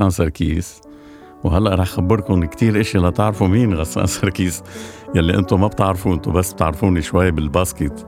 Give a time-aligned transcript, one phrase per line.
[0.00, 0.80] أنا غسان سركيس.
[1.44, 4.62] وهلأ رح خبركم كتير إشي لتعرفوا مين غسان سركيس.
[5.14, 8.06] يلي أنتم ما بتعرفوا أنتم بس بتعرفوني شوي بالباسكت.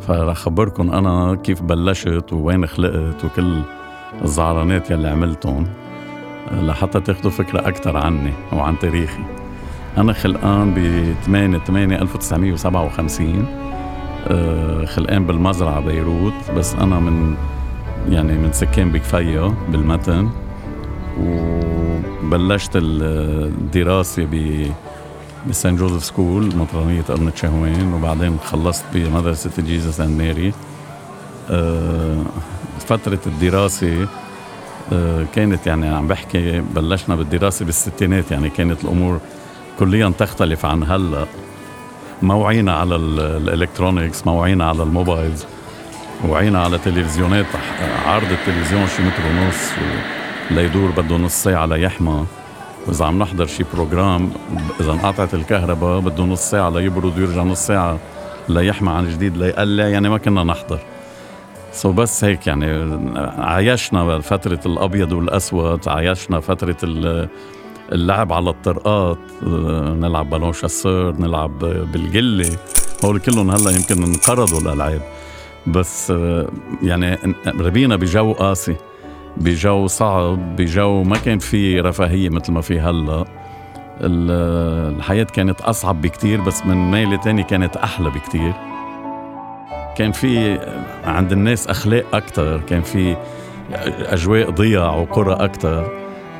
[0.00, 3.62] فرح خبركم أنا كيف بلشت ووين خلقت وكل
[4.22, 5.66] الزعرانات يلي عملتهم
[6.52, 9.22] لحتى تاخذوا فكرة أكثر عني وعن تاريخي.
[9.98, 13.46] أنا خلقان ب 8 8 1957
[14.86, 17.36] خلقان بالمزرعة بيروت بس أنا من
[18.08, 20.28] يعني من سكان بكفية بالمتن.
[21.20, 24.66] وبلشت الدراسة ب
[25.48, 30.52] ب Saint Joseph School مطرانية قرنة شهوين وبعدين خلصت بمدرسة Jesus and Mary
[32.86, 34.08] فترة الدراسة
[34.92, 39.20] آه، كانت يعني عم بحكي بلشنا بالدراسة بالستينات يعني كانت الأمور
[39.78, 41.26] كليا تختلف عن هلأ.
[42.22, 45.44] ما وعينا على ال electronics ما وعينا على ال mobiles
[46.28, 47.46] وعينا على تلفزيونات
[48.06, 49.70] عرض التلفزيون شي متر ونص
[50.50, 52.24] ليدور بده نص ساعة ليحمى
[52.86, 54.30] وإذا عم نحضر شي program
[54.80, 57.98] إذا انقطعت الكهرباء بده نص ساعة ليبرد ويرجع نص ساعة
[58.48, 60.78] ليحمى عن جديد ليقلع يعني ما كنا نحضر.
[61.72, 62.66] so بس هيك يعني
[63.38, 66.76] عايشنا فترة الأبيض والأسود عايشنا فترة
[67.92, 72.56] اللعب على الطرقات نلعب ballon chasseur نلعب بالقلة
[73.04, 75.02] هول كلهم هلأ يمكن انقرضوا الألعاب.
[75.66, 76.12] بس
[76.82, 78.76] يعني ربينا بجو قاسي.
[79.36, 83.24] بجو صعب بجو ما كان في رفاهية مثل ما في هلأ.
[84.00, 88.52] الحياة كانت أصعب بكتير بس من ميلة تاني كانت أحلى بكتير.
[89.96, 90.58] كان في
[91.04, 93.16] عند الناس أخلاق أكتر كان في
[94.12, 95.90] أجواء ضياع وقرى أكتر.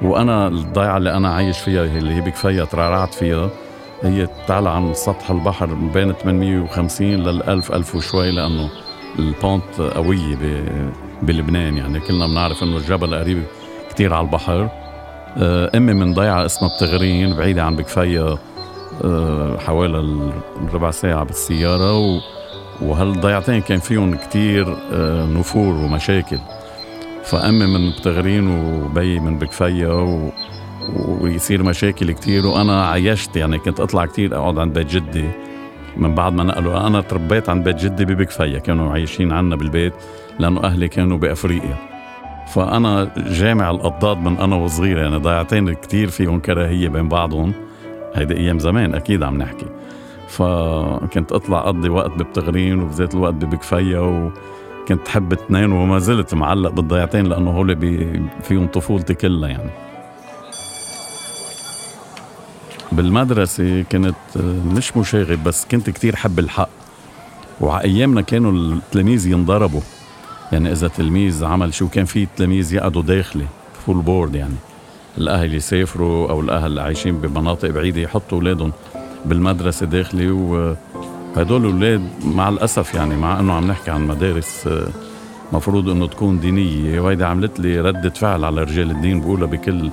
[0.02, 3.50] وأنا الضيعة اللي أنا عايش فيها اللي هي بكفاية ترعرعت فيها
[4.02, 8.70] هي تعلى عن سطح البحر بين 850 لل 1000 1000 وشوي لأنه
[9.18, 10.36] البونت قوية
[11.22, 11.76] بلبنان.
[11.76, 13.42] يعني كلنا بنعرف إنه الجبل قريب
[13.90, 14.68] كتير على البحر.
[15.38, 18.38] آه، أمي من ضيعة اسمها بتغرين بعيدة عن بكفاية
[19.04, 20.32] آه، حوالي
[20.74, 21.98] ربع ساعة بالسيارة.
[21.98, 22.20] و
[22.82, 26.38] وهالضيعتين كان فيهم كتير آه، نفور ومشاكل.
[27.24, 30.30] فأمي من بتغرين وبي من بكفية و...
[30.96, 32.46] ويصير مشاكل كتير.
[32.46, 35.24] وأنا عيشت يعني كنت أطلع كتير أقعد عند بيت جدي.
[35.96, 39.92] من بعد ما نقلوا أنا تربيت عند بيت جدي ببكفية كانوا عايشين عنا بالبيت.
[40.38, 41.76] لأنه أهلي كانوا بأفريقيا.
[42.46, 47.52] فأنا جامع الأضداد من أنا وصغير يعني ضيعتين كتير فيهم كراهية بين بعضهم.
[48.14, 49.66] هيدي أيام زمان أكيد عم نحكي.
[50.28, 57.26] فكنت أطلع أقضي وقت ببتغرين وبذات الوقت ببكفية وكنت حب اثنين وما زلت معلق بالضيعتين
[57.26, 57.76] لأنه هول
[58.42, 59.70] فيهم طفولتي كلها يعني.
[62.92, 64.14] بالمدرسة كنت
[64.76, 66.68] مش مشاغب بس كنت كتير حب الحق.
[67.60, 69.80] وعا أيامنا كانوا التلاميذ ينضربوا.
[70.52, 73.46] يعني إذا تلميذ عمل شو كان في تلاميذ يقعدوا داخلي
[73.86, 74.54] full board يعني.
[75.18, 78.72] الأهل يسافروا أو الأهل اللي عايشين بمناطق بعيدة يحطوا أولادهم
[79.24, 84.88] بالمدرسة داخلي وهدول الأولاد مع الأسف يعني مع إنه عم نحكي عن مدارس آه،
[85.52, 87.00] مفروض إنه تكون دينية.
[87.00, 89.90] وهيدي عملت لي ردة فعل على رجال الدين بقولها بكل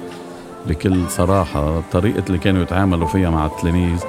[0.67, 1.79] بكل صراحة.
[1.79, 4.03] الطريقة اللي كانوا يتعاملوا فيها مع التلاميذ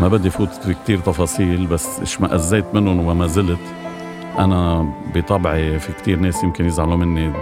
[0.00, 3.85] ما بدي فوت في كتير تفاصيل بس اشمئزيت منهم وما زلت.
[4.38, 7.32] أنا بطبعي في كتير ناس يمكن يزعلوا مني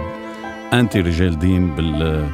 [0.73, 2.27] أنتي رجال دين بال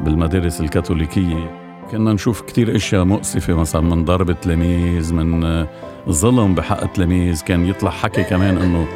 [0.00, 1.50] بالمدارس الكاثوليكية.
[1.90, 5.66] كنا نشوف كتير أشياء مؤسفة مثلا من ضرب التلاميذ من
[6.08, 7.42] ظلم بحق التلاميذ.
[7.42, 8.86] كان يطلع حكي كمان إنه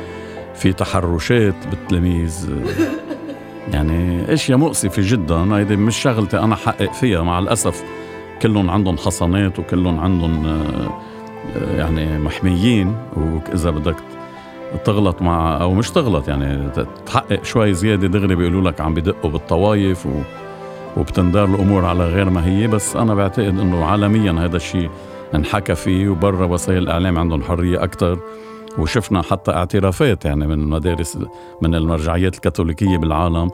[0.54, 2.50] في تحرشات بالتلاميذ.
[3.72, 5.56] يعني أشياء مؤسفة جدا.
[5.56, 7.22] هيدي مش شغلتي أنا حقق فيها.
[7.22, 7.84] مع الأسف
[8.42, 10.62] كلهم عندهم حصانات وكلهم عندهم
[11.76, 12.96] يعني محميين.
[13.16, 13.96] وإذا بدك
[14.84, 16.70] تغلط مع أو مش تغلط يعني
[17.06, 20.10] تحقق شوي زيادة دغري بيقولوا لك عم بدقوا بالطوايف و
[20.96, 24.90] وبتندار الأمور على غير ما هي بس أنا بعتقد إنه عالميا هذا الشيء
[25.34, 28.18] انحكى فيه وبرا وسائل الإعلام عندهم حرية أكثر
[28.78, 31.18] وشفنا حتى اعترافات يعني من المدارس
[31.62, 33.50] من المرجعيات الكاثوليكية بالعالم.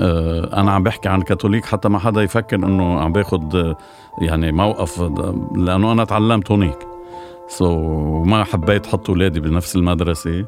[0.00, 3.72] آه، أنا عم بحكي عن كاثوليك حتى ما حدا يفكر إنه عم باخذ
[4.18, 5.00] يعني موقف
[5.56, 6.93] لأنه أنا تعلمت هونيك.
[7.48, 10.44] so, ما حبيت أحط اولادي بنفس المدرسة.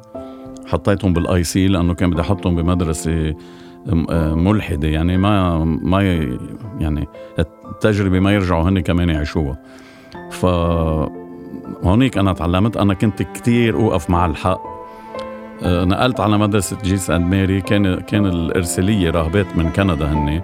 [0.66, 3.34] حطيتهم بال IC لأنه كان بدي أحطهم بمدرسة
[4.10, 4.88] آه، ملحدة.
[4.88, 6.02] يعني ما ما
[6.80, 7.08] يعني
[7.38, 9.58] التجربة ما يرجعوا هن كمان يعيشوها.
[10.30, 10.46] ف
[11.84, 12.76] هونيك أنا تعلمت.
[12.76, 14.60] أنا كنت كتير أوقف مع الحق.
[15.62, 17.60] آه، نقلت على مدرسة جيس أند ماري.
[17.60, 20.42] كان كان الإرسالية راهبات من كندا هن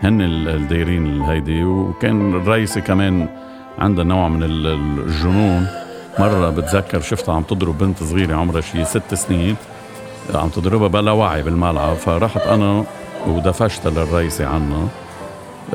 [0.00, 3.28] هن الدايرين الهيدي وكان الرئيسة كمان
[3.78, 5.81] عندها نوع من الجنون.
[6.18, 9.56] مرة بتذكر شفتها عم تضرب بنت صغيرة عمرها شي ست سنين
[10.34, 12.84] عم تضربها بلا وعي بالملعب فرحت أنا
[13.26, 14.88] ودفشت للرئيسة عنا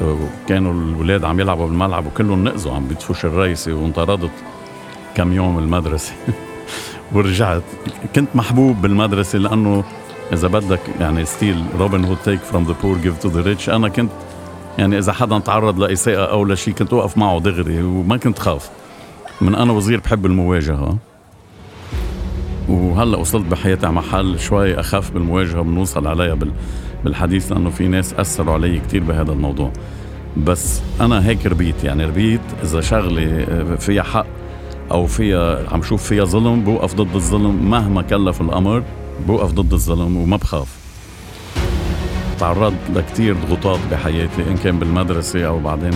[0.01, 4.31] وكانوا الولاد عم يلعبوا بالملعب وكلهم نقزوا عم بيدفوش الرئيسة وانطردت
[5.15, 6.13] كم يوم المدرسة.
[7.13, 7.63] ورجعت.
[8.15, 9.83] كنت محبوب بالمدرسة لأنه
[10.33, 13.89] إذا بدك يعني style Robin Hood take from the poor give to the rich أنا
[13.89, 14.11] كنت
[14.77, 18.69] يعني إذا حدا تعرض لإساءة أو لشيء كنت أوقف معه دغري وما كنت خاف.
[19.41, 20.97] من أنا وصغير بحب المواجهة.
[22.69, 26.37] وهلأ وصلت بحياتي على محل شوي أخف بالمواجهة بنوصل عليها
[27.03, 29.71] بالحديث لأنه في ناس أثروا علي كثير بهذا الموضوع.
[30.37, 34.25] بس أنا هيك ربيت يعني ربيت إذا شغلة فيها حق
[34.91, 37.69] أو فيها عم شوف فيها ظلم بوقف ضد الظلم.
[37.69, 38.83] مهما كلف الأمر
[39.27, 40.86] بوقف ضد الظلم وما بخاف.
[42.39, 45.91] تعرضت لكتير ضغوطات بحياتي إن كان بالمدرسة أو بعدين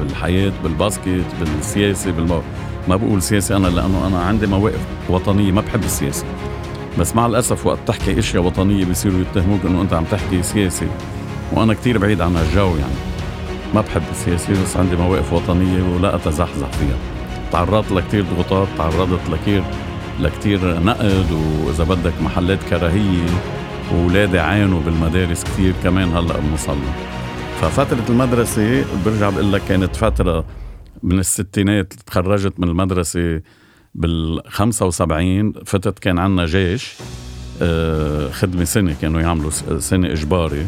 [0.00, 2.40] بالحياة بالباسكت بالسياسة بالمو...
[2.88, 6.24] ما بقول سياسي أنا لأنه أنا عندي مواقف وطنية ما بحب السياسة.
[6.98, 10.86] بس مع الأسف وقت تحكي إشياء وطنية بيصيروا يتهموك إنه أنت عم تحكي سياسي
[11.52, 12.94] وأنا كتير بعيد عن هالجو يعني.
[13.74, 16.96] ما بحب السياسة بس عندي مواقف وطنية ولا أتزحزح فيها.
[17.52, 19.62] تعرضت لكتير ضغوطات تعرضت لكتير
[20.20, 21.26] لكتير نقد
[21.64, 23.26] وإذا بدك محلات كراهية
[23.92, 26.78] واولادي عانوا بالمدارس كثير كمان هلأ بنوصل
[27.60, 30.44] ففترة المدرسة برجع بقول لك كانت فترة
[31.02, 33.40] من الستينات تخرجت من المدرسة
[33.94, 36.94] بال 75 فتت كان عندنا جيش
[37.62, 40.66] آه، خدمة سنة كانوا يعملوا سنة إجباري.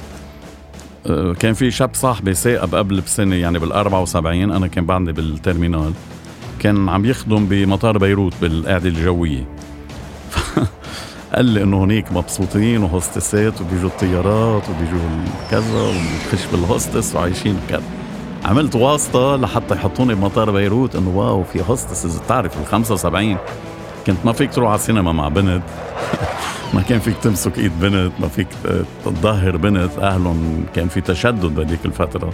[1.06, 5.92] آه، كان في شاب صاحبي ثاقب قبل بسنة يعني بال 74 أنا كان بعدني بالترمينال.
[6.58, 9.53] كان عم يخدم بمطار بيروت بالقاعدة الجوية.
[11.34, 15.00] قال لي إنه هنيك مبسوطين وهوستسات وبيجوا الطيارات وبيجوا
[15.50, 17.82] كذا ونخش بال hostess وعايشين كذا.
[18.44, 22.20] عملت واسطة لحتى يحطوني بمطار بيروت إنه wow في hostess.
[22.20, 23.36] بتعرف ال 75
[24.06, 25.62] كنت ما فيك تروح على السينما مع بنت.
[26.74, 28.48] ما كان فيك تمسك إيد بنت ما فيك
[29.04, 29.98] تظهر بنت.
[29.98, 32.32] أهلهم كان في تشدد بهذيك الفترة.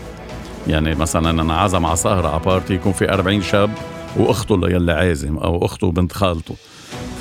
[0.66, 3.70] يعني مثلا أنا عازم على سهرة على party يكون في 40 شاب
[4.16, 6.54] وأخته يلي عازم أو أخته وبنت خالته.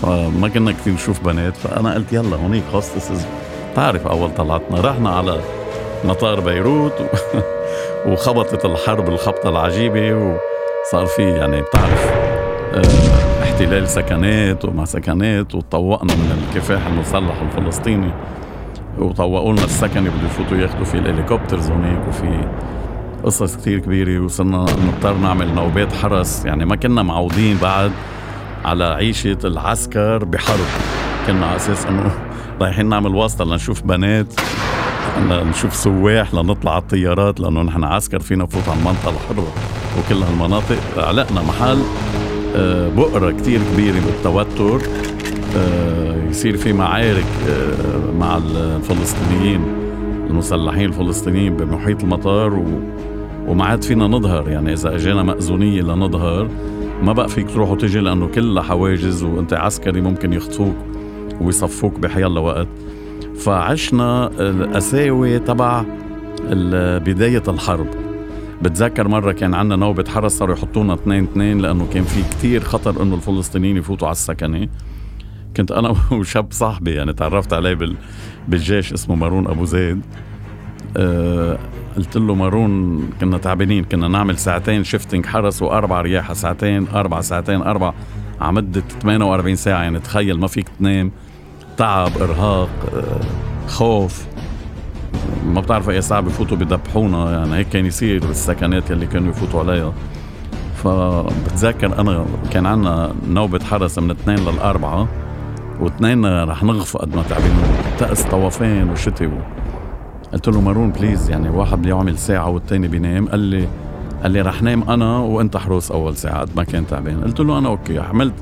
[0.02, 3.26] فما كنا كثير نشوف بنات فأنا قلت يلا هونيك hostesses.
[3.72, 5.42] بتعرف أول طلعتنا رحنا على
[6.06, 6.94] مطار بيروت
[8.08, 12.12] وخبطت الحرب الخبطة العجيبة وصار في يعني بتعرف
[12.74, 18.12] آه احتلال سكنات وما سكنات وطوقنا من الكفاح المسلح الفلسطيني
[18.98, 22.48] وطوقوا لنا السكن بده يفوتوا ياخذوا فيه الهليكوبترز هونيك وفي
[23.24, 27.92] قصص كثير كبيرة وصرنا نضطر نعمل نوبات حرس يعني ما كنا معودين بعد
[28.70, 30.66] على عيشة العسكر بحرب.
[31.28, 32.12] كنا على أساس أنه
[32.62, 34.34] رايحين نعمل واسطة لنشوف بنات
[35.30, 39.48] لنشوف سواح لنطلع على الطيارات لأنه نحن عسكر فينا نفوت على المنطقة الحرة.
[40.00, 41.82] وكل هالمناطق علقنا محل
[42.56, 44.82] آه، بؤرة كتير كبيرة بالتوتر
[45.58, 49.62] آه، يصير في معارك آه، مع الفلسطينيين
[50.30, 52.66] المسلحين الفلسطينيين بمحيط المطار و
[53.48, 54.50] وما عاد فينا نظهر.
[54.50, 56.50] يعني إذا إجينا مأذونية لنظهر
[57.04, 60.76] ما بقى فيك تروح وتجي لأنه كلها حواجز وأنت عسكري ممكن يخطفوك
[61.42, 62.68] ويصفوك بحيالله وقت.
[63.36, 65.84] فعشنا القساوي تبع
[67.00, 67.88] بداية الحرب.
[68.62, 73.04] بتذكر مرة كان عندنا نوبة حرس صاروا يحطونا اثنين اثنين لأنه كان في كتير خطر
[73.04, 74.68] إنه الفلسطينيين يفوتوا على السكنة.
[75.58, 77.78] كنت أنا وشاب صاحبي يعني تعرفت عليه
[78.48, 80.02] بالجيش اسمه مارون أبو زيد.
[80.98, 81.60] أه
[81.98, 87.62] قلت له مارون كنا تعبانين كنا نعمل ساعتين شيفتنج حرس وأربع رياح ساعتين أربع ساعتين
[87.62, 87.94] أربع.
[88.42, 91.12] على مدة 48 ساعة يعني تخيل ما فيك تنام.
[91.78, 94.26] تعب إرهاق آه، خوف.
[95.46, 99.94] ما بتعرف اي ساعة بفوتوا بدبحونا يعني هيك كان يصير بالسكنات يلي كانوا يفوتوا عليها.
[100.84, 105.08] فبتذكر أنا كان عندنا نوبة حرس من اثنين للأربعة
[105.80, 107.52] واثنين رح نغفى قد ما تعبين.
[108.00, 109.30] تأس طوفان وشتي
[110.34, 113.28] قلت له مارون بليز يعني واحد بده يعمل ساعة والتاني بينام.
[113.28, 113.68] قال لي
[114.24, 117.24] قال لي رح نام أنا وأنت حروس أول ساعة قد ما كان تعبان.
[117.24, 118.02] قلت له أنا أوكي.
[118.02, 118.34] حملت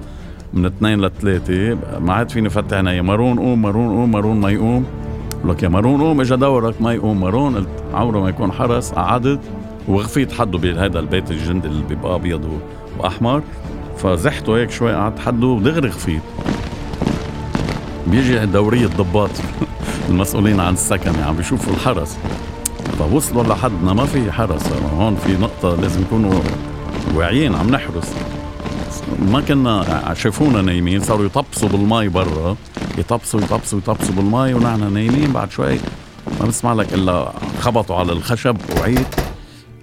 [0.54, 1.78] من اثنين لثلاثة.
[2.00, 3.02] ما عاد فيني فتح عيني.
[3.02, 4.86] مارون قوم مارون قوم مارون ما يقوم.
[5.46, 7.22] لك يا مارون قوم اجى دورك ما يقوم.
[7.22, 9.40] مارون قلت عمره ما يكون حرس قعدت
[9.88, 12.50] وغفيت حده بهذا البيت الجندي اللي بيبقى أبيض
[13.00, 13.42] وأحمر.
[13.98, 16.22] فزحته هيك شوي قعدت حده ودغري غفيت
[18.08, 19.30] بيجي دورية ضباط
[20.10, 22.18] المسؤولين عن السكن يعني بيشوفوا الحرس.
[23.00, 24.64] فوصلوا لحدنا ما في حرس.
[24.94, 26.40] هون في نقطة لازم يكونوا
[27.16, 28.14] واعيين عم نحرس.
[29.20, 32.56] ما كنا شافونا نايمين صاروا يطبسوا بالمي برا.
[32.98, 35.80] يطبسوا يطبسوا يطبسوا بالمي ونحن نايمين بعد شوي.
[36.40, 39.16] ما بسمع لك إلا خبطوا على الخشب وعيت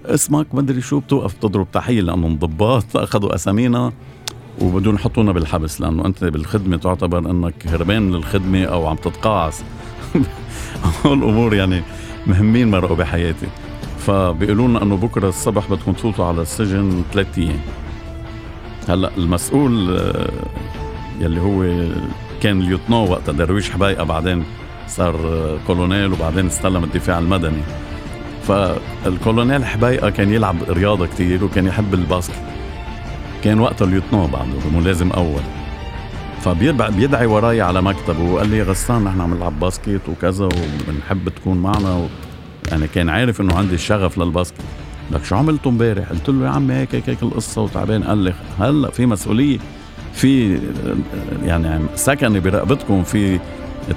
[0.05, 3.91] اسمك مدري شو بتوقف تضرب تحية لأنه انضباط أخذوا أسامينا.
[4.61, 9.63] وبدون يحطونا بالحبس لأنه أنت بالخدمة تعتبر إنك هربان للخدمة أو عم تتقاعس.
[11.05, 11.81] هول الأمور يعني
[12.27, 13.47] مهمين مرقوا بحياتي.
[13.99, 17.59] فبيقولوا لنا إنه بكرة الصبح بدكم تفوتوا على السجن ثلاث أيام.
[18.89, 20.29] هلأ المسؤول آه،
[21.19, 21.87] يلي هو
[22.41, 24.43] كان lieutenant وقتها درويش حبيقة بعدين
[24.87, 25.17] صار
[25.67, 27.61] كولونيل وبعدين استلم الدفاع المدني.
[28.47, 32.55] فالكولونيل حبيقة كان يلعب رياضة كتير وكان يحب ال basket
[33.45, 35.41] كان وقتها lieutenant بعده ملازم أول.
[36.41, 41.95] فبيدعي وراي على مكتبه وقال لي غسان نحن عم نلعب باسكت وكذا وبنحب تكون معنا
[41.95, 42.05] و...
[42.71, 44.61] يعني كان عارف إنه عندي الشغف للباسكت.
[45.11, 48.03] لك شو عملتوا امبارح؟ قلت له يا عمي هيك هيك هيك القصة وتعبان.
[48.03, 49.57] قال لي هلأ في مسؤولية
[50.13, 50.59] في
[51.43, 53.39] يعني سكنة برقبتكم في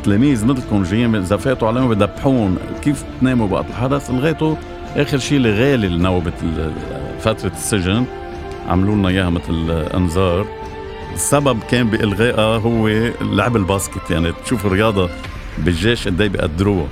[0.05, 2.59] تلاميذ مثلكم جايين اذا فاتوا عليهم بدبحون.
[2.83, 4.57] كيف تناموا بوقت الحدث؟ لغايته
[4.97, 6.33] آخر شيء لغالي لنوبة
[7.21, 8.05] فترة السجن.
[8.69, 10.47] عملوا لنا إياها مثل انذار
[11.15, 12.89] السبب كان بإلغائها هو
[13.21, 15.11] لعب الباسكت يعني تشوف الرياضة
[15.59, 16.87] بالجيش قد إيه بيقدروها.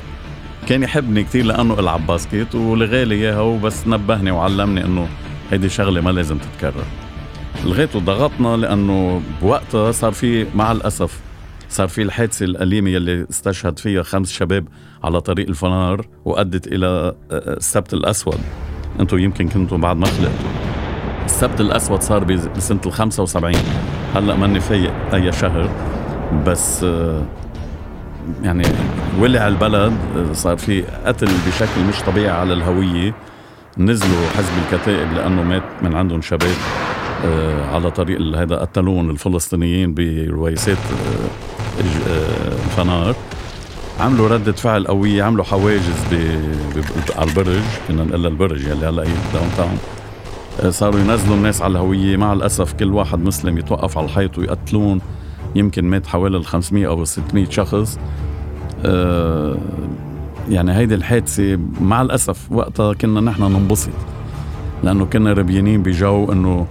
[0.68, 5.09] كان يحبني كثير لأنه ألعب باسكت ولغالي إياها وبس نبهني وعلمني إنه
[5.50, 6.85] هيدي شغلة ما لازم تتكرر.
[7.64, 11.21] لغايته ضغطنا لأنه بوقتها صار في مع الأسف
[11.68, 14.68] صار في الحادثة الأليمة يلي استشهد فيها خمس شباب
[15.04, 18.38] على طريق الفنار وأدت إلى آه، آه، السبت الأسود.
[19.00, 20.75] أنتم يمكن كنتوا بعد ما خلقتوا.
[21.36, 23.54] السبت الأسود صار بسنة ال 75
[24.14, 25.68] هلأ ماني فايق أي شهر
[26.46, 27.22] بس آه،
[28.42, 28.62] يعني
[29.20, 29.92] ولع البلد
[30.32, 33.14] صار في قتل بشكل مش طبيعي على الهوية.
[33.78, 36.56] نزلوا حزب الكتائب لأنه مات من عندهم شباب
[37.24, 40.78] آه، على طريق هذا قتلون الفلسطينيين برويسات
[41.80, 43.14] الفنار آه،
[44.02, 46.04] عملوا ردة فعل قوية عملوا حواجز.
[47.16, 49.95] على البرج كنا نقول البرج يلي هلأ downtown آه،
[50.68, 52.16] صاروا ينزلوا الناس على الهوية.
[52.16, 55.00] مع الأسف كل واحد مسلم يتوقف على الحيط ويقتلون
[55.54, 57.98] يمكن مات حوالي ال 500 أو 600 شخص.
[60.48, 63.90] يعني هيدي الحادثة مع الأسف وقتها كنا نحن ننبسط
[64.84, 66.66] لأنه كنا ربيانين بجو إنه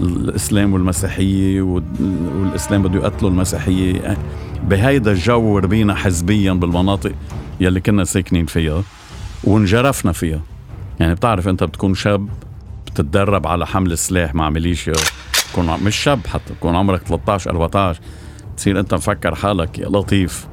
[0.00, 4.16] الإسلام والمسيحية والإسلام بده يقتلوا المسيحية.
[4.68, 7.12] بهيدا الجو ربينا حزبيا بالمناطق
[7.60, 8.82] يلي كنا ساكنين فيها
[9.44, 10.40] وانجرفنا فيها.
[11.00, 12.28] يعني بتعرف أنت بتكون شاب
[13.02, 14.92] بتتدرب على حمل السلاح مع ميليشيا
[15.52, 18.00] تكون مش شاب حتى تكون عمرك 13 14
[18.52, 20.48] بتصير انت مفكر حالك يا لطيف.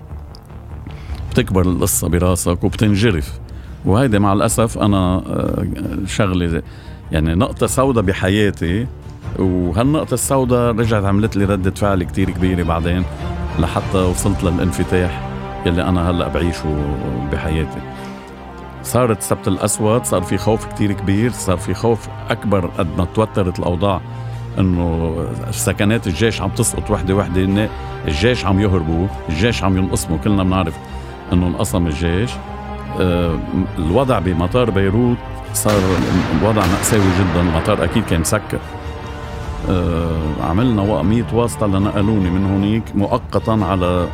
[1.32, 3.39] بتكبر القصة براسك وبتنجرف.
[3.86, 5.68] وهيدي مع الأسف أنا آه،
[6.06, 6.63] شغلة
[7.12, 8.88] يعني نقطة سوداء بحياتي.
[9.39, 13.04] وهالنقطة السوداء رجعت عملت لي ردة فعل كتير كبيرة بعدين
[13.60, 15.30] لحتى وصلت للانفتاح
[15.66, 16.98] يلي أنا هلأ بعيشه
[17.32, 17.82] بحياتي.
[18.88, 23.60] صارت السبت الأسود صار في خوف كتير كبير صار في خوف أكبر قد ما توترت
[23.60, 24.01] الأوضاع
[24.60, 25.15] إنه
[25.51, 27.70] سكنات الجيش عم تسقط وحدة وحدة
[28.08, 30.74] الجيش عم يهربوا الجيش عم ينقسموا كلنا بنعرف
[31.34, 32.32] إنه انقسم الجيش.
[33.00, 33.39] آه،
[33.77, 35.17] الوضع بمطار بيروت
[35.53, 35.82] صار
[36.44, 38.60] وضع مأساوي جدا المطار أكيد كان مسكر.
[39.70, 44.08] آه، عملنا 100 واسطة لنقلوني من هونيك مؤقتا على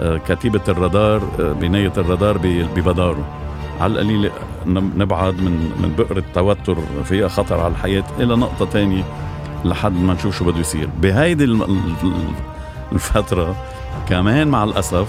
[0.00, 2.38] آه، كتيبة الرادار بناية الرادار
[2.76, 3.24] ببدارو.
[3.80, 4.30] على القليل
[4.96, 8.04] نبعد من من بئر التوتر فيها خطر على الحياة.
[8.18, 9.04] إلى نقطة تانية
[9.64, 10.88] لحد ما نشوف شو بده يصير.
[11.02, 11.44] بهيدي
[12.92, 13.56] الفترة
[14.08, 15.08] كمان مع الأسف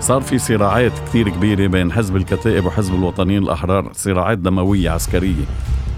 [0.00, 5.44] صار في صراعات كثير كبيرة بين حزب الكتائب وحزب الوطنيين الأحرار صراعات دموية عسكرية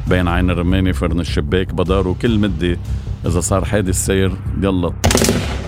[0.08, 2.78] بين عين الرماني فرن الشباك بدارو كل مدة
[3.26, 4.92] إذا صار حادث سير يلا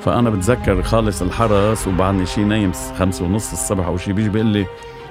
[0.02, 4.66] فأنا بتذكر خالص الحرس وبعدني شي نايم خمسة ونص الصبح أو شي بيجي بيقول لي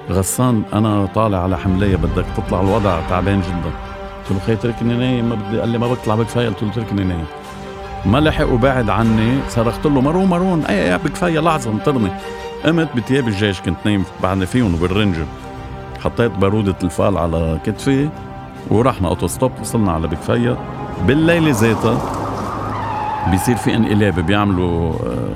[0.09, 3.71] غسان أنا طالع على حملية بدك تطلع الوضع تعبان جدا.
[4.19, 5.29] قلت له خي تركني نايم.
[5.29, 6.47] ما بدي قال لي ما بطلع بكفاية.
[6.49, 7.25] قلت له تركني نايم.
[8.05, 12.11] ما لحق وبعد عني صرخت له مرون مرون أي أي بكفاية لحظة انطرني.
[12.65, 15.25] قمت بتياب الجيش كنت نايم بعدني فيهم وبالرنجر
[16.03, 18.09] حطيت بارودة الفال على كتفي
[18.69, 20.57] ورحنا اوتوستوب وصلنا على بكفاية.
[21.07, 22.01] بالليلة ذاتها
[23.31, 25.29] بيصير في انقلاب بيعملوا آه،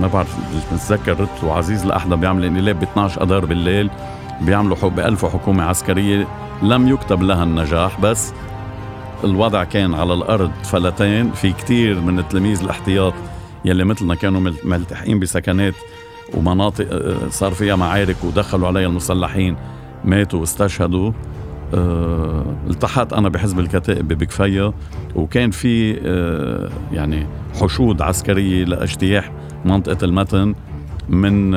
[0.00, 0.36] ما بعرف
[0.72, 3.90] بتذكر رت وعزيز الاحدى بيعمل انقلاب ب 12 اذار بالليل.
[4.40, 6.26] بيعملوا بألفوا حكومة عسكرية
[6.62, 8.32] لم يكتب لها النجاح بس
[9.24, 13.14] الوضع كان على الأرض فلتين في كتير من التلاميذ الاحتياط
[13.64, 15.74] يلي مثلنا كانوا ملتحقين بسكنات
[16.34, 19.56] ومناطق آه، صار فيها معارك ودخلوا عليها المسلحين
[20.04, 21.12] ماتوا واستشهدوا.
[21.74, 24.72] أه التحقت أنا بحزب الكتائب بكفية
[25.14, 27.26] وكان في أه يعني
[27.60, 29.32] حشود عسكرية لاجتياح
[29.64, 30.54] منطقة المتن
[31.08, 31.50] من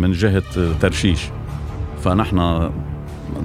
[0.00, 0.42] من جهة
[0.80, 1.20] ترشيش.
[2.04, 2.70] فنحن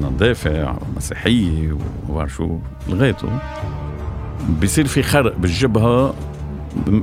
[0.01, 1.77] ندافع مسيحية
[2.09, 2.57] وبعرف شو
[2.89, 3.39] لغايته.
[4.61, 6.13] بصير في خرق بالجبهة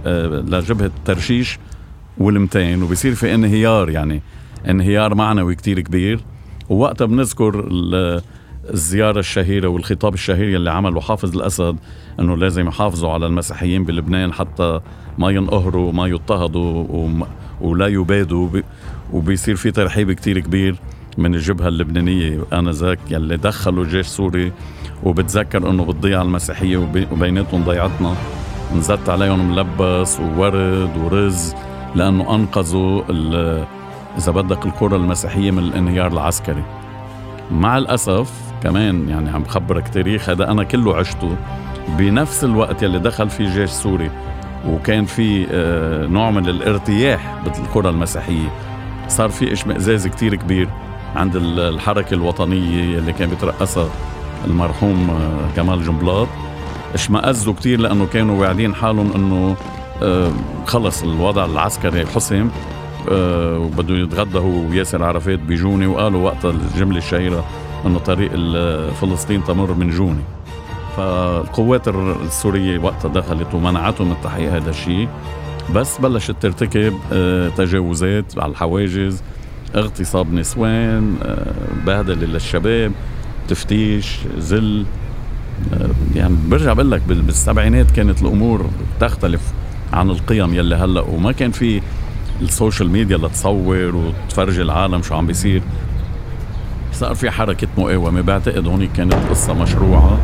[0.06, 1.58] آه، لجبهة ترشيش
[2.18, 4.22] والمتين وبصير في انهيار يعني
[4.68, 6.20] انهيار معنوي كتير كبير.
[6.68, 7.68] ووقتها بنذكر
[8.70, 11.76] الزيارة الشهيرة والخطاب الشهير اللي عمله حافظ الأسد
[12.20, 14.80] أنه لازم يحافظوا على المسيحيين بلبنان حتى
[15.18, 17.08] ما ينقهروا وما يضطهدوا
[17.60, 18.48] ولا يبادوا
[19.12, 20.76] وبيصير في ترحيب كتير كبير.
[21.18, 24.52] من الجبهة اللبنانية آنذاك يلي دخلوا جيش سوري
[25.02, 26.76] وبتذكر إنه بتضيع المسيحية
[27.12, 28.14] وبيناتهم ضيعتنا.
[28.76, 31.54] نزلت عليهم ملبس وورد ورز
[31.94, 33.02] لأنه أنقذوا
[34.18, 36.62] إذا بدك القرى المسيحية من الانهيار العسكري.
[37.50, 38.32] مع الأسف
[38.62, 41.36] كمان يعني عم بخبرك تاريخ هذا أنا كله عشته
[41.88, 44.10] بنفس الوقت يلي دخل فيه جيش سوري.
[44.68, 48.48] وكان في آه، نوع من الارتياح بالقرى المسيحية.
[49.08, 50.68] صار في إشمئزاز كتير كبير.
[51.16, 53.88] عند الحركة الوطنية اللي كان بيترأسها
[54.44, 56.28] المرحوم آه، كمال جنبلاط.
[56.94, 59.56] اشمأزوا كتير لأنه كانوا واعدين حالهم أنه
[60.02, 60.30] آه،
[60.66, 62.50] خلص الوضع العسكري حسم
[63.10, 67.44] آه، وبده يتغدى هو وياسر عرفات بجوني وقالوا وقتها الجملة الشهيرة
[67.86, 68.32] أنه طريق
[68.92, 70.22] فلسطين تمر من جوني.
[70.96, 75.08] فالقوات السورية وقتها دخلت ومنعتهم من تحقيق هذا الشيء
[75.74, 76.94] بس بلشت ترتكب
[77.56, 79.22] تجاوزات على الحواجز
[79.74, 81.52] اغتصاب نسوان آه،
[81.86, 82.92] بهدله للشباب
[83.48, 84.84] تفتيش ذل
[85.74, 89.40] آه، يعني برجع بقول لك بالسبعينات كانت الأمور تختلف
[89.92, 91.82] عن القيم يلي هلأ وما كان في
[92.42, 95.62] ال social media لتصور وتفرجي العالم شو عم بيصير.
[96.92, 98.20] صار في حركة مقاومة.
[98.20, 100.18] بعتقد هون كانت قصة مشروعة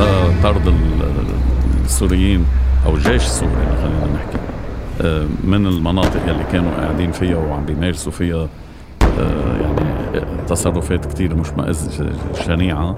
[0.00, 0.74] آه، لطرد
[1.84, 2.44] السوريين
[2.86, 3.50] أو الجيش السوري
[3.82, 4.38] خلينا نحكي.
[5.44, 8.48] من المناطق يلي كانوا قاعدين فيها وعم بيمارسوا فيها
[9.18, 11.48] آه، يعني تصرفات كتير مش
[12.46, 12.96] شنيعة.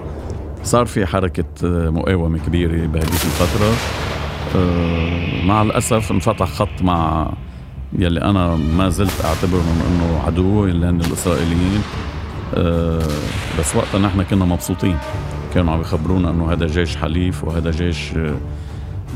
[0.63, 3.73] صار في حركة آه، مقاومة كبيرة بهذه الفترة.
[4.55, 7.29] آه، مع الأسف انفتح خط مع
[7.99, 11.81] يلي أنا ما زلت أعتبرهم أنه عدو اللي هن الإسرائيليين.
[13.59, 14.97] بس وقتها نحن كنا مبسوطين.
[15.53, 18.11] كانوا عم يخبرونا أنه هذا جيش حليف وهذا جيش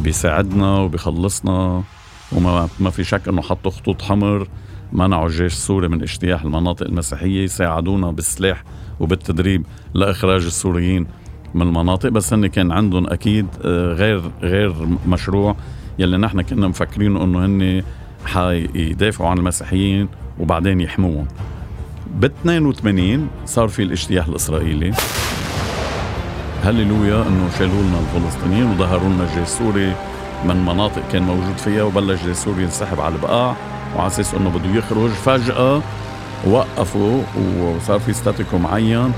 [0.03, 1.83] بيساعدنا وبيخلصنا.
[2.31, 4.47] وما ما في شك إنه حطوا خطوط حمر
[4.93, 8.63] منعوا الجيش السوري من اجتياح المناطق المسيحية ساعدونا بالسلاح
[8.99, 11.07] وبالتدريب لإخراج السوريين
[11.53, 12.09] من المناطق.
[12.09, 14.73] بس هن كان عندهم أكيد آه، غير غير
[15.07, 15.55] مشروع
[15.99, 17.83] يلي نحن كنا مفكرين إنه هن
[18.25, 20.07] حيدافعوا عن المسيحيين
[20.39, 21.27] وبعدين يحموهم.
[22.15, 24.93] ب 82 صار في الاجتياح الإسرائيلي.
[26.63, 29.95] هللويا إنه شالوا لنا الفلسطينيين وظهروا لنا الجيش السوري
[30.45, 33.55] من مناطق كان موجود فيها وبلش سوريا ينسحب على البقاع
[33.95, 35.09] وعلى أساس إنه بده يخرج.
[35.09, 35.81] فجأة
[36.47, 37.21] وقفوا
[37.59, 39.11] وصار في ستاتيكو معين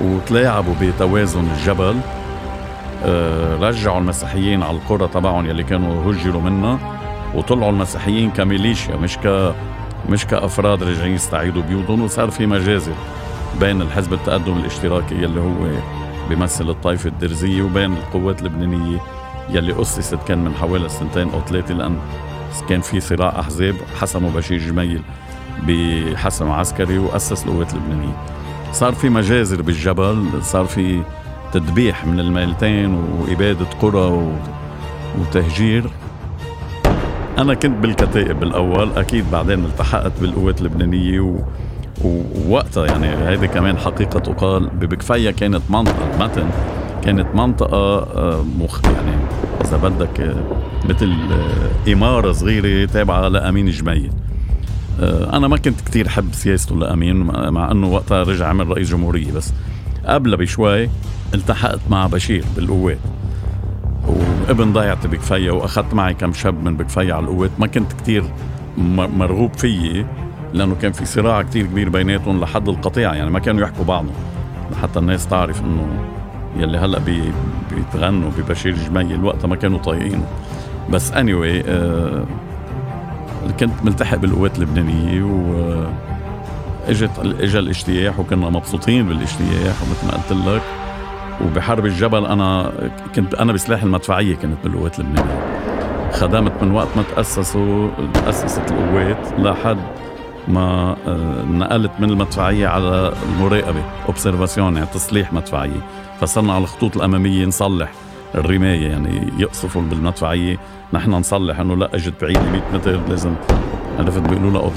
[0.00, 1.96] وتلاعبوا بتوازن الجبل.
[3.04, 6.78] آه، رجعوا المسيحيين على القرى تبعهم يلي كانوا هجروا منها
[7.34, 9.54] وطلعوا المسيحيين كميليشيا مش ك
[10.08, 12.02] مش كأفراد راجعين يستعيدوا بيوتهم.
[12.02, 12.92] وصار في مجازر
[13.60, 15.78] بين الحزب التقدم الاشتراكي يلي هو
[16.28, 18.98] بيمثل الطائفة الدرزية وبين القوات اللبنانية.
[19.50, 21.96] يلي أسست كان من حوالي سنتين أو ثلاثة لأن
[22.68, 25.02] كان في صراع أحزاب حسموا بشير جميل
[25.68, 28.16] بحسم عسكري وأسس القوات اللبنانية.
[28.72, 31.02] صار في مجازر بالجبل صار في
[31.52, 34.32] تذبيح من الميلتين وإبادة قرى
[35.18, 35.90] وتهجير.
[37.38, 41.38] أنا كنت بالكتائب بالأول أكيد بعدين التحقت بالقوات اللبنانية و...
[42.04, 44.66] ووقتها يعني هيدي كمان حقيقة تقال.
[44.66, 46.50] ببكفية كانت منطقة المتن
[47.04, 49.16] كانت منطقة آه، مخ يعني
[49.64, 50.44] إذا بدك آه،
[50.88, 54.10] مثل آه، إمارة صغيرة تابعة لأمين جميل.
[55.32, 59.52] أنا ما كنت كتير حب سياسته لأمين مع أنه وقتها رجع عمل رئيس جمهورية بس
[60.06, 60.88] قبل بشوي
[61.34, 62.98] التحقت مع بشير بالقوات
[64.06, 68.24] وابن ضيعت بكفية وأخذت معي كم شاب من بكفية على القوات ما كنت كتير
[68.78, 70.06] مرغوب فيي
[70.52, 74.14] لأنه كان في صراع كتير كبير بيناتهم لحد القطيعة يعني ما كانوا يحكوا بعضهم.
[74.72, 75.86] لحتى الناس تعرف أنه
[76.56, 77.32] يلي هلأ بي
[77.70, 80.26] بيتغنوا ببشير جميل وقتها ما كانوا طايقينه.
[80.90, 82.24] بس اني anyway آه
[83.60, 85.84] كنت ملتحق بالقوات اللبنانية و
[86.88, 90.62] اجت اجى الإجتياح وكنا مبسوطين بالإجتياح ومثل ما قلت لك.
[91.44, 92.72] وبحرب الجبل أنا
[93.14, 95.64] كنت أنا بسلاح المدفعية كنت بالقوات اللبنانية.
[96.12, 99.78] خدمت من وقت ما تاسسوا تأسست القوات لحد
[100.48, 105.80] ما آه، نقلت من المدفعية على المراقبة اوبسرفاسيون يعني تصليح مدفعية.
[106.20, 107.92] فصرنا على الخطوط الأمامية نصلح
[108.34, 110.58] الرماية يعني يقصفوا بالمدفعية.
[110.92, 113.34] نحن نصلح إنه لا اجت بعيد 100 متر لازم
[113.98, 114.70] عرفت بيقولوا لها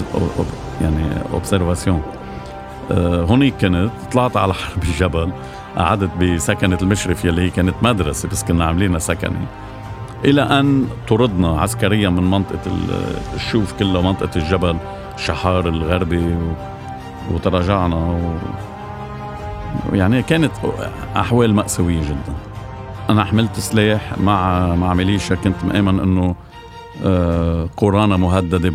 [0.82, 1.04] يعني
[1.34, 2.02] اوبسرفاسيون
[2.92, 5.32] آه، هونيك كنت طلعت على حرب الجبل
[5.78, 9.48] قعدت بسكنة المشرف يلي هي كانت مدرسة بس كنا عاملينها سكنة.
[10.26, 12.60] إلى أن طردنا عسكريا من منطقة
[13.36, 14.78] الشوف كلها منطقة الجبل
[15.18, 16.36] شحار الغربي
[17.32, 18.36] وتراجعنا و...
[19.96, 20.52] يعني كانت
[21.16, 22.34] أحوال مأساوية جدا.
[23.10, 26.36] أنا حملت سلاح مع مع ميليشيا كنت مآمن إنه
[27.06, 28.70] آه، قرانا مهددة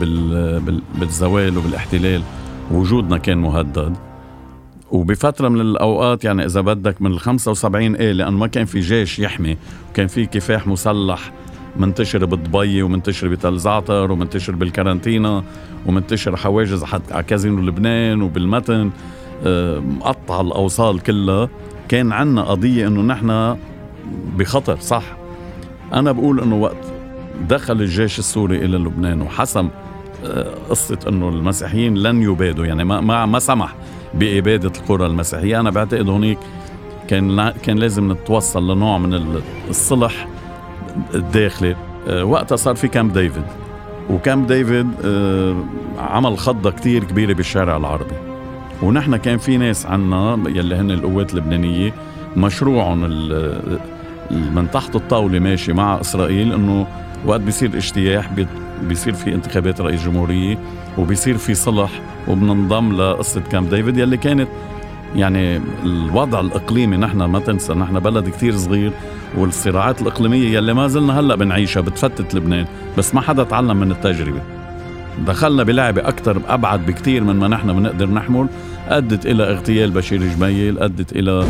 [0.95, 2.23] بالزوال وبالاحتلال.
[2.71, 3.97] وجودنا كان مهدد.
[4.93, 9.19] وبفترة من الأوقات يعني إذا بدك من ال 75 إيه لأنه ما كان في جيش
[9.19, 9.57] يحمي
[9.91, 11.33] وكان في كفاح مسلح
[11.77, 15.45] منتشر بدبي ومنتشر بتل زعتر ومنتشر بالكارنتينا
[15.87, 18.91] ومنتشر حواجز حتى على كازينو لبنان وبالمتن.
[19.81, 21.49] مقطع الأوصال كلها.
[21.89, 23.57] كان عنا قضية إنه نحن
[24.37, 25.05] بخطر صح؟
[25.93, 26.93] أنا بقول إنه وقت
[27.49, 29.69] دخل الجيش السوري إلى لبنان وحسم
[30.25, 33.75] آه، قصة إنه المسيحيين لن يبادوا يعني ما ما ما سمح.
[34.14, 35.61] بإبادة القرى المسيحية.
[35.61, 36.38] أنا بعتقد هونيك
[37.09, 40.29] كان كان لازم نتوصل لنوع من الصلح
[41.14, 41.77] الداخلي.
[42.09, 43.44] آه، وقتها صار في كامب ديفيد.
[44.11, 45.55] وكامب ديفيد آه،
[45.98, 48.14] عمل خضة كتير كبيرة بالشارع العربي.
[48.83, 51.94] ونحن كان في ناس عنا يلي هن القوات اللبنانية
[52.37, 53.01] مشروعهم
[54.31, 56.87] من تحت الطاولة ماشي مع إسرائيل إنه
[57.27, 58.33] وقت بيصير اجتياح
[58.83, 60.59] بيصير في انتخابات رئيس جمهورية
[60.99, 61.90] وبيصير في صلح
[62.29, 64.49] وبننضم لقصة كامب ديفيد يلي كانت
[65.16, 66.97] يعني الوضع الإقليمي.
[66.97, 68.92] نحن ما تنسى نحن بلد كتير صغير
[69.37, 72.66] والصراعات الإقليمية يلي ما زلنا هلأ بنعيشها بتفتت لبنان
[72.99, 74.40] بس ما حدا تعلم من التجربة.
[75.27, 78.48] دخلنا بلعبة أكثر أبعد بكتير من ما نحن بنقدر نحمل
[78.88, 81.46] أدت إلى اغتيال بشير جميل أدت إلى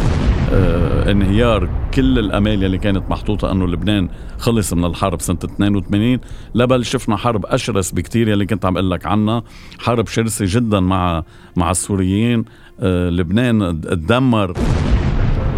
[0.52, 6.18] آه انهيار كل الأمال اللي كانت محطوطة إنه لبنان خلص من الحرب سنة 82
[6.54, 9.42] لبل شفنا حرب أشرس بكتير يلي كنت عم أقول لك عنها.
[9.78, 11.22] حرب شرسة جدا مع
[11.56, 12.44] مع السوريين.
[12.80, 14.54] آه لبنان تدمر.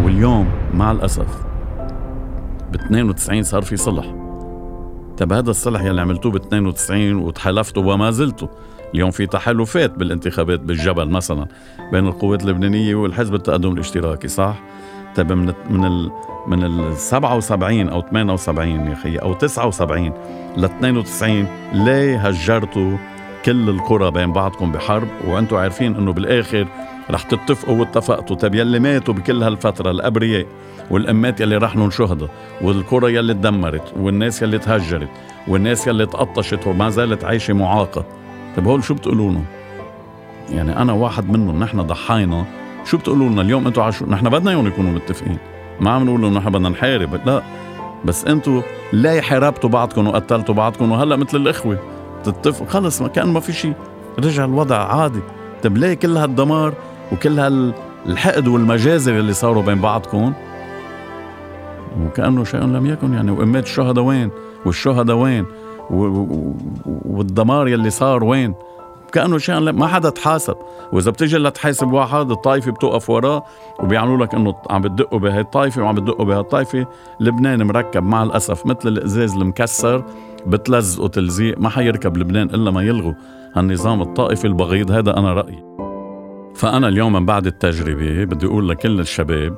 [0.03, 1.45] واليوم مع الأسف
[2.73, 4.24] ب 92 صار في صلح.
[5.19, 8.49] طب هذا الصلح يلي عملتوه ب 92 وتحالفتوا وما زلتوا
[8.95, 11.47] اليوم في تحالفات بالانتخابات بالجبل مثلا
[11.93, 14.63] بين القوات اللبنانية والحزب التقدم الاشتراكي صح؟
[15.17, 16.11] طيب من من ال
[16.47, 20.13] من ال 77 أو 78 يا أخي أو 79
[20.57, 22.97] ل 92 ليه هجرتوا
[23.45, 26.67] كل القرى بين بعضكم بحرب وأنتم عارفين إنه بالآخر
[27.11, 28.37] رح تتفقوا واتفقتوا.
[28.37, 30.47] طيب يلي ماتوا بكل هالفترة الأبرياء
[30.91, 32.29] والأمات يلي رحنوا شهداء
[32.63, 35.09] والقرى يلي تدمرت والناس يلي تهجرت
[35.49, 38.05] والناس يلي تقطشت وما زالت عايشة معاقة.
[38.57, 39.43] طيب هول شو بتقولوا لنا؟
[40.51, 42.45] يعني أنا واحد منهم نحن ضحاينا
[42.85, 45.39] شو بتقولوا لنا اليوم؟ أنتم عشو نحن بدنا إياهم يكونوا متفقين.
[45.81, 47.43] ما عم نقول لهم نحن بدنا نحارب لا.
[48.05, 48.63] بس أنتم
[48.93, 51.79] لا حاربتوا بعضكم وقتلتوا بعضكم؟ وهلأ مثل الإخوة
[52.25, 53.75] تتفقوا خلص ما كأن ما في شيء.
[54.19, 55.21] رجع الوضع عادي.
[55.63, 56.75] طيب ليه كل هالدمار
[57.13, 60.33] وكل هالحقد والمجازر اللي صاروا بين بعضكم
[62.07, 63.31] وكأنه شيء لم يكن يعني.
[63.31, 64.31] وامات الشهداء وين؟
[64.67, 65.47] والشهداء وين؟
[67.05, 68.55] والدمار يلي صار وين؟
[69.13, 70.57] كأنه شيء ما حدا تحاسب.
[70.93, 73.45] وإذا بتيجي لتحاسب واحد الطائفة بتوقف وراه
[73.81, 76.87] وبيعملوا لك إنه عم بتدقوا بهي الطائفه وعم بتدقوا بهي الطائفه
[77.21, 80.05] لبنان مركب مع الأسف مثل الإزاز المكسر
[80.47, 83.13] بتلزقوا تلزيق ما حيركب لبنان إلا ما يلغوا
[83.55, 84.91] هالنظام الطائفي البغيض.
[84.91, 85.84] هذا أنا رأيي.
[86.55, 89.57] فأنا اليوم من بعد التجربة بدي أقول لكل الشباب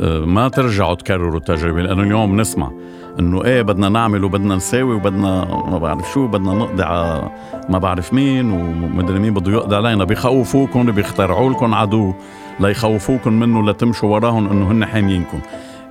[0.00, 2.70] آه، ما ترجعوا تكرروا التجربة لأنه اليوم نسمع
[3.18, 7.30] إنه إيه بدنا نعمل وبدنا نساوي وبدنا ما بعرف شو بدنا نقضي على
[7.68, 10.04] ما بعرف مين ومدري مين بده يقضي علينا.
[10.04, 12.14] بيخوفوكم بيخترعوا لكم عدو
[12.60, 15.40] ليخوفوكم منه لتمشوا وراهم إنه هن حاميينكم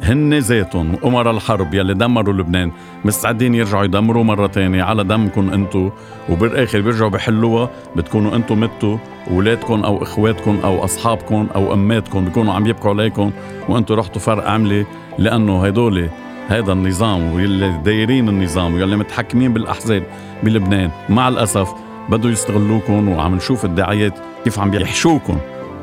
[0.02, 2.72] هن ذاتهم أمراء الحرب يلي دمروا لبنان
[3.06, 5.90] مستعدين يرجعوا يدمروا مرة تانية على دمكم انتو
[6.30, 8.98] وبالآخر بيرجعوا بحلوها بتكونوا انتو متوا
[9.32, 13.32] ولادكم أو إخواتكم أو أصحابكم أو أماتكم بيكونوا عم يبكوا عليكم
[13.70, 14.86] وانتو رحتوا فرق عملة
[15.18, 16.10] لأنه هيدول
[16.48, 20.04] هذا النظام واللي دايرين النظام واللي متحكمين بالأحزاب
[20.44, 20.92] بلبنان.
[21.10, 21.70] مع الأسف
[22.10, 25.38] بدوا يستغلوكم وعم نشوف الدعايات كيف عم يحشوكم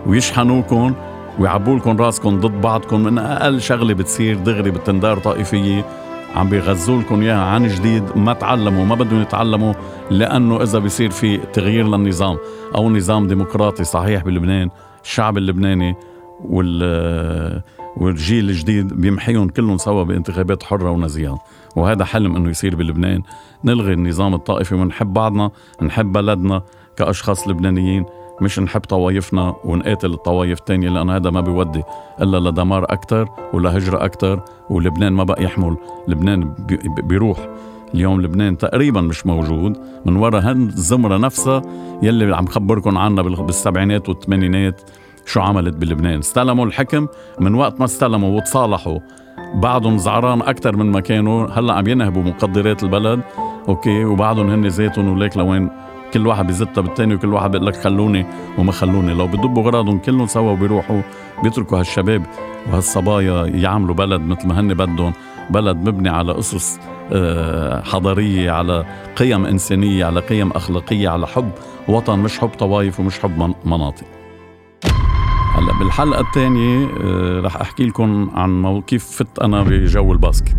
[0.07, 0.95] ويشحنوكم
[1.39, 5.87] ويعبوا لكم راسكم ضد بعضكم من أقل شغلة بتصير دغري بالتندار طائفية.
[6.35, 9.75] عم بيغزوا لكم إياها عن جديد ما تعلموا ما بدهم يتعلموا
[10.11, 12.39] لأنه إذا بيصير في تغيير للنظام
[12.75, 14.71] أو نظام ديمقراطي صحيح بلبنان
[15.05, 15.95] الشعب اللبناني
[16.45, 17.63] وال
[17.97, 21.39] والجيل الجديد بيمحيهم كلهم سوا بانتخابات حرة ونزيهه
[21.77, 23.23] وهذا حلم إنه يصير بلبنان.
[23.65, 25.51] نلغي النظام الطائفي ونحب بعضنا
[25.83, 26.63] نحب بلدنا
[26.97, 28.05] كأشخاص لبنانيين.
[28.41, 31.83] مش نحب طوايفنا ونقاتل الطوايف الثانية لأن هذا ما بيودي
[32.23, 35.77] إلا لدمار أكتر ولهجرة أكتر ولبنان ما بقى يحمل
[36.09, 36.55] لبنان
[37.03, 37.39] بيروح.
[37.95, 41.63] اليوم لبنان تقريبا مش موجود من وراء هالزمرة نفسها
[42.03, 44.81] يلي عم خبركم عنها بالسبعينات والثمانينات
[45.27, 46.19] شو عملت بلبنان.
[46.19, 47.07] استلموا الحكم
[47.41, 48.99] من وقت ما استلموا وتصالحوا
[49.55, 53.21] بعضهم زعران أكثر من ما كانوا هلأ عم ينهبوا مقدرات البلد
[53.69, 55.71] أوكي؟ وبعضهم هن ذاتهم وليك لوين
[56.15, 58.27] كل واحد بزتها بالتاني وكل واحد بيقول لك خلوني
[58.59, 59.15] وما خلوني.
[59.15, 61.01] لو بدبوا غراضهم كلهم سوا وبيروحوا
[61.43, 62.27] بيتركوا هالشباب
[62.67, 65.13] وهالصبايا يعملوا بلد مثل ما هن بدهم
[65.51, 66.81] بلد مبني على أسس
[67.13, 68.85] آه، حضارية على
[69.17, 71.51] قيم إنسانية على قيم أخلاقية على حب
[71.89, 74.07] وطن مش حب طوائف ومش حب مناطق.
[75.55, 80.57] هلأ بالحلقة الثانية آه، رح أحكي لكم عن كيف فت أنا بجو الباسكت